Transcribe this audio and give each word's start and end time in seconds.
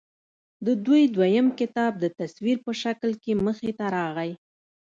د 0.65 0.67
دوي 0.85 1.03
دويم 1.15 1.47
کتاب 1.59 1.91
د 1.99 2.05
تصوير 2.19 2.57
پۀ 2.65 2.71
شکل 2.83 3.11
کښې 3.21 3.33
مخې 3.45 3.71
ته 3.79 3.85
راغے 3.95 4.31